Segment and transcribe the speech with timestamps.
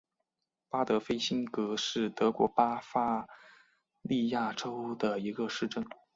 [0.67, 3.27] 巴德菲辛格是德国巴伐
[4.01, 5.85] 利亚州的一个市镇。